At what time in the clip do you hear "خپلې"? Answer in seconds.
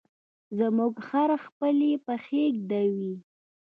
1.45-1.91